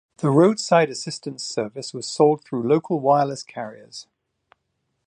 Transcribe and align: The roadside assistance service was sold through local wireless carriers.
The 0.17 0.31
roadside 0.31 0.89
assistance 0.89 1.43
service 1.43 1.93
was 1.93 2.09
sold 2.09 2.43
through 2.43 2.67
local 2.67 2.99
wireless 2.99 3.43
carriers. 3.43 4.07